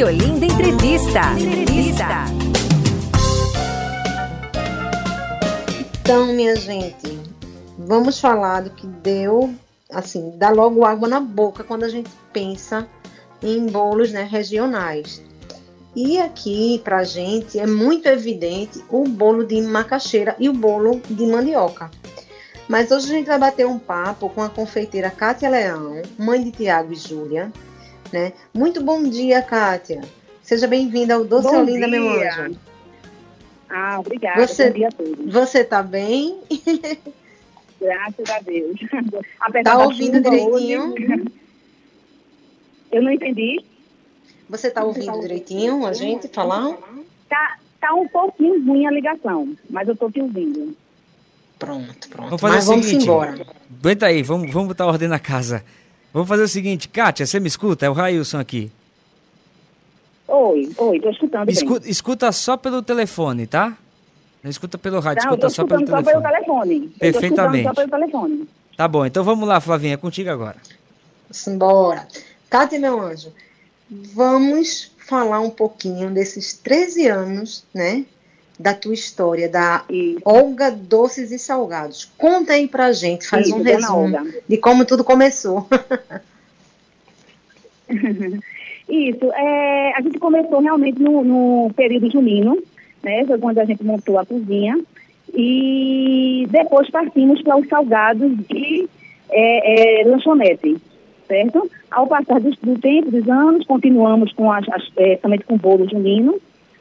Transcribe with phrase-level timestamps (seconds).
[0.00, 1.20] Olinda Entrevista.
[1.38, 2.24] Entrevista.
[6.00, 7.20] Então, minha gente,
[7.76, 9.52] vamos falar do que deu,
[9.90, 12.88] assim, dá logo água na boca quando a gente pensa
[13.42, 15.22] em bolos né, regionais.
[15.94, 21.26] E aqui, pra gente, é muito evidente o bolo de macaxeira e o bolo de
[21.26, 21.90] mandioca.
[22.66, 26.50] Mas hoje a gente vai bater um papo com a confeiteira Kátia Leão, mãe de
[26.50, 27.52] Tiago e Júlia.
[28.12, 28.32] Né?
[28.52, 30.02] Muito bom dia, Kátia.
[30.42, 32.44] Seja bem-vinda ao Doce Bom Olinda, meu dia.
[32.46, 32.58] anjo.
[33.70, 34.46] Ah, obrigada.
[34.46, 35.32] Você- Bom dia a todos.
[35.32, 36.38] Você tá bem?
[37.80, 38.76] Graças a Deus.
[39.40, 40.92] Apesar Tá da ouvindo direitinho?
[40.94, 41.24] hoje,
[42.92, 43.64] eu não entendi.
[44.48, 46.76] Você tá ouvindo direitinho a gente falar?
[47.30, 50.76] Tá, tá um pouquinho ruim a ligação, mas eu tô te ouvindo.
[51.58, 52.24] Pronto, pronto.
[52.28, 53.04] Vamos fazer Mas o vamos seguinte.
[53.04, 53.46] embora.
[53.80, 55.64] Aguenta aí, vamos, vamos botar ordem na casa.
[56.12, 57.86] Vamos fazer o seguinte, Kátia, você me escuta?
[57.86, 58.70] É o Railson aqui.
[60.28, 61.54] Oi, oi, tô escutando bem.
[61.84, 63.76] Escuta, só pelo telefone, tá?
[64.42, 66.88] Não escuta pelo rádio, Não, escuta só pelo só pelo telefone.
[66.98, 67.68] Perfeitamente.
[67.68, 68.48] só pelo telefone.
[68.76, 70.56] Tá bom, então vamos lá, Flavinha, é contigo agora.
[71.30, 72.06] Simbora.
[72.50, 73.32] Kátia, meu anjo,
[73.90, 78.04] vamos falar um pouquinho desses 13 anos, né?
[78.62, 80.20] Da tua história, da Isso.
[80.24, 82.08] Olga Doces e Salgados.
[82.16, 84.18] Conta aí pra gente, faz Isso, um resumo
[84.48, 85.66] de como tudo começou.
[88.88, 92.56] Isso, é, a gente começou realmente no, no período junino,
[93.02, 93.24] né?
[93.26, 94.78] Foi quando a gente montou a cozinha.
[95.34, 98.88] E depois partimos para os salgados de
[99.28, 100.76] é, é, lanchonete,
[101.26, 101.68] certo?
[101.90, 105.88] Ao passar do, do tempo, dos anos, continuamos com as, as, é, somente com bolo
[105.88, 106.38] junino,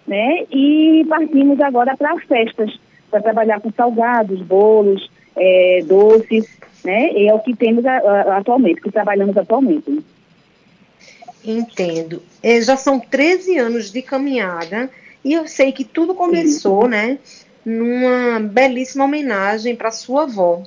[0.08, 0.46] né?
[0.52, 6.48] E partimos agora para as festas, para trabalhar com salgados, bolos, é, doces,
[6.84, 7.12] né?
[7.14, 10.04] E é o que temos a- a- atualmente, que trabalhamos atualmente.
[11.44, 12.22] Entendo.
[12.44, 14.90] Eh, já são 13 anos de caminhada
[15.24, 17.18] e eu sei que tudo começou, né?
[17.66, 20.64] Numa belíssima homenagem para sua avó,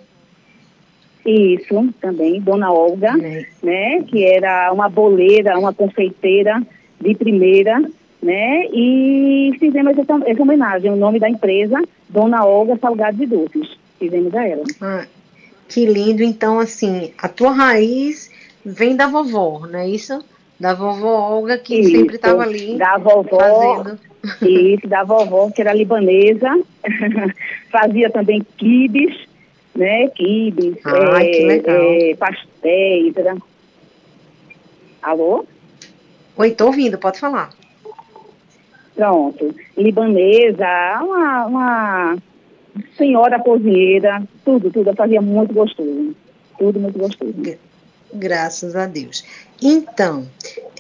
[1.27, 3.47] Isso, também, Dona Olga, né?
[3.63, 6.63] né, que era uma boleira, uma confeiteira
[7.01, 7.83] de primeira,
[8.25, 13.77] né, e fizemos essa, essa homenagem, o nome da empresa, Dona Olga Salgados e Doces,
[13.99, 14.65] fizemos a ela.
[14.81, 15.05] Ah,
[15.69, 16.23] que lindo.
[16.23, 18.31] Então, assim, a tua raiz
[18.65, 20.25] vem da vovó, não é isso?
[20.59, 23.99] Da vovó Olga, que Isso, sempre estava ali Da vovó, fazendo.
[24.41, 26.49] isso, da vovó, que era libanesa,
[27.71, 29.15] fazia também quibes,
[29.75, 31.77] né, quibes, Ah, que legal.
[31.77, 33.13] é, pastéis.
[35.03, 35.45] Alô?
[36.39, 37.51] Oi, tô ouvindo, pode falar.
[38.95, 39.55] Pronto.
[39.77, 40.67] Libanesa,
[41.03, 42.17] uma, uma
[42.97, 44.91] senhora cozinheira, tudo, tudo.
[44.91, 46.15] Eu fazia muito gostoso.
[46.59, 47.35] Tudo muito gostoso.
[48.13, 49.25] Graças a Deus.
[49.61, 50.27] Então,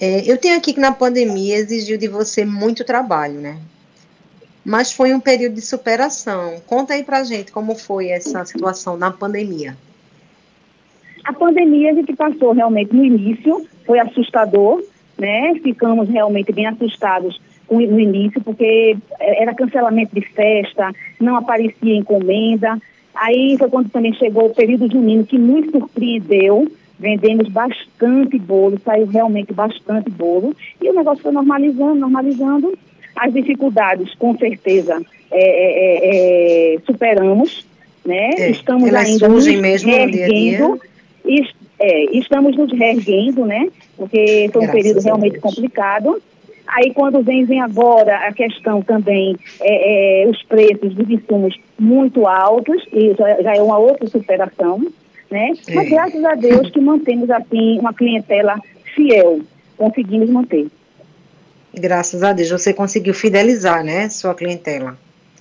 [0.00, 3.58] é, eu tenho aqui que na pandemia exigiu de você muito trabalho, né?
[4.64, 6.60] Mas foi um período de superação.
[6.66, 9.76] Conta aí pra gente como foi essa situação na pandemia.
[11.24, 14.82] A pandemia a gente passou realmente no início, foi assustador,
[15.18, 15.54] né?
[15.62, 22.78] Ficamos realmente bem assustados no início, porque era cancelamento de festa, não aparecia encomenda.
[23.14, 26.66] Aí foi quando também chegou o período junino, que nos surpreendeu.
[26.98, 30.54] Vendemos bastante bolo, saiu realmente bastante bolo.
[30.80, 32.76] E o negócio foi normalizando, normalizando.
[33.16, 35.00] As dificuldades, com certeza,
[35.30, 37.66] é, é, é, é, superamos.
[38.04, 38.30] Né?
[38.36, 40.80] É, Estamos elas ainda surgem nos mesmo reerguendo.
[41.24, 43.68] Es- é, estamos nos reerguendo, né?
[43.96, 46.22] Porque foi um Graças período realmente complicado.
[46.66, 52.26] Aí quando vem, vem agora a questão também, é, é, os preços dos insumos muito
[52.26, 54.78] altos, e já, já é uma outra superação,
[55.30, 55.52] né?
[55.74, 55.90] Mas É.
[55.90, 58.58] graças a Deus que mantemos assim uma clientela
[58.94, 59.40] fiel,
[59.76, 60.66] conseguimos manter.
[61.74, 64.96] Graças a Deus você conseguiu fidelizar, né, sua clientela.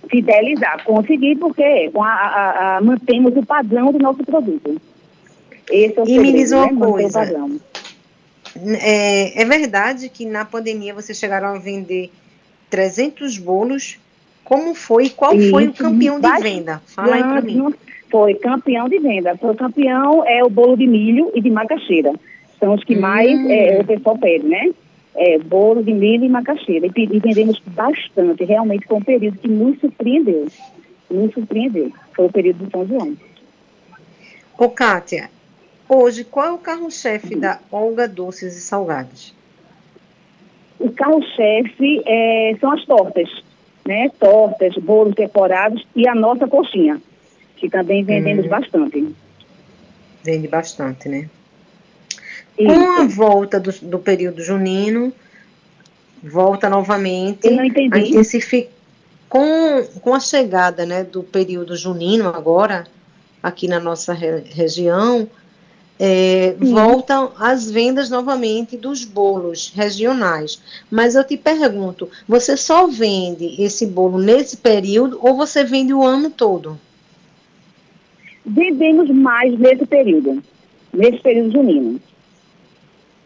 [0.09, 4.81] Fidelizar, conseguir porque a, a- a- mantemos o padrão do nosso produto.
[5.71, 6.73] Esse é o E me segredo, diz uma né?
[6.85, 7.49] Coisa.
[8.81, 12.11] É, é verdade que na pandemia vocês chegaram a vender
[12.69, 13.99] 300 bolos.
[14.43, 15.09] Como foi?
[15.09, 16.81] Qual foi o Isso, campeão de venda?
[16.87, 17.55] Fala aí pra mim.
[17.55, 17.73] Não,
[18.11, 19.35] Foi campeão de venda.
[19.37, 22.13] Foi campeão é o bolo de milho e de macaxeira.
[22.59, 23.01] São os que Hum.
[23.01, 24.71] mais é, o pessoal pede, né?
[25.15, 26.87] É, bolo de milho e macaxeira.
[26.87, 28.43] E, e vendemos bastante.
[28.43, 30.47] Realmente foi um período que nos surpreendeu.
[31.09, 31.91] Nos surpreendeu.
[32.15, 33.15] Foi o período do São João.
[34.57, 35.29] Ô, Kátia,
[35.95, 39.33] hoje qual é o carro-chefe da Olga Doces e Salgados?
[40.79, 43.29] O carro-chefe é, são as tortas,
[43.85, 44.09] né?
[44.19, 47.01] Tortas, bolos decorados e a nossa coxinha,
[47.57, 48.49] que também vendemos Hum.
[48.49, 49.15] bastante.
[50.23, 51.29] Vende bastante, né?
[52.57, 52.73] Isso.
[52.73, 55.11] Com a volta do, do período junino,
[56.21, 57.47] volta novamente.
[57.47, 57.97] Eu não entendi.
[57.97, 58.69] A intensifica
[59.27, 62.85] com, com a chegada né, do período junino agora,
[63.41, 65.27] aqui na nossa re região,
[65.99, 70.61] é, voltam as vendas novamente dos bolos regionais.
[70.89, 76.03] Mas eu te pergunto, você só vende esse bolo nesse período ou você vende o
[76.03, 76.79] ano todo?
[78.45, 80.43] Vendemos mais nesse período,
[80.93, 82.01] nesse período junino.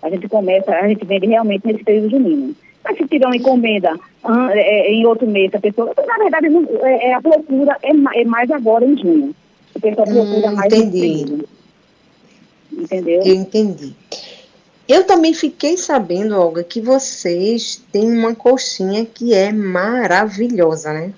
[0.02, 2.56] A gente começa, a gente vende realmente nesse período junino.
[2.84, 5.92] Mas se tiver uma encomenda ah, é, em outro mês, a pessoa.
[6.06, 6.48] Na verdade,
[6.84, 9.36] é, é, a procura é, é, mais agora em junho.
[9.75, 11.02] A pessoa procura Hum, mais entendi.
[11.02, 11.56] nesse período.
[12.78, 13.22] Entendeu?
[13.24, 13.96] Eu entendi.
[14.88, 21.12] Eu também fiquei sabendo, Olga, que vocês têm uma coxinha que é maravilhosa, né?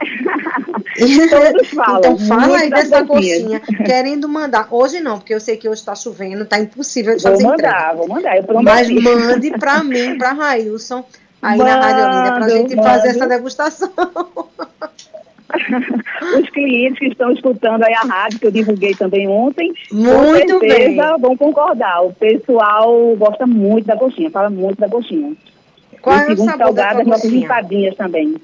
[1.30, 1.98] Todos falam.
[1.98, 4.66] então fala aí dessa coxinha, querendo mandar.
[4.70, 7.72] Hoje não, porque eu sei que hoje está chovendo, tá impossível de Vou fazer entrega.
[7.72, 8.42] mandar, vou mandar.
[8.64, 11.04] Mas mande para mim, para Railson,
[11.40, 13.16] aí na Rádio Olinda, para a Mando, gente fazer mando.
[13.18, 13.92] essa degustação.
[16.38, 20.60] Os clientes que estão escutando aí a rádio, que eu divulguei também ontem, Muito com
[20.60, 21.20] certeza bem.
[21.20, 22.02] vão concordar.
[22.04, 25.34] O pessoal gosta muito da coxinha, fala muito da coxinha.
[26.02, 27.44] Qual e é o sabor da salgado, tua as nossas coxinha?
[27.44, 28.36] empadinhas também.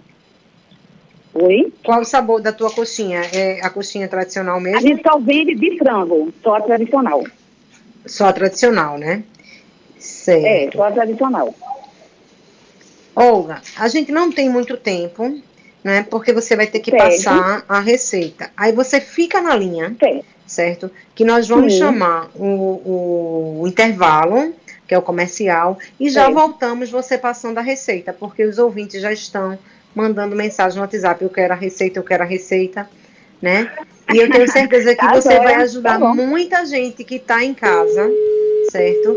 [1.34, 1.72] Oi?
[1.84, 3.20] Qual o sabor da tua coxinha?
[3.32, 4.80] É a coxinha tradicional A mesmo?
[4.80, 7.22] gente só vende de frango, só a tradicional.
[8.06, 9.22] Só a tradicional, né?
[9.96, 10.76] É, Certo.
[10.76, 11.54] só a tradicional.
[13.16, 15.40] Olga, a gente não tem muito tempo,
[15.84, 16.06] né?
[16.10, 17.04] Porque você vai ter que Certo.
[17.04, 18.50] passar a receita.
[18.56, 20.24] Aí você fica na linha, Certo.
[20.46, 20.90] certo?
[21.14, 21.80] Que nós vamos Sim.
[21.80, 24.54] chamar o, o intervalo,
[24.88, 26.34] que é o comercial, e já Certo.
[26.34, 29.58] voltamos você passando a receita, porque os ouvintes já estão
[29.94, 32.88] mandando mensagem no WhatsApp, eu quero a receita, eu quero a receita,
[33.40, 33.70] né?
[34.12, 36.14] E eu tenho certeza que Tá você vai tá ajudar bom.
[36.14, 38.10] muita gente que está em casa,
[38.70, 39.16] certo?